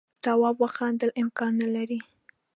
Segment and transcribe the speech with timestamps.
[0.23, 1.99] تواب وخندل امکان نه لري.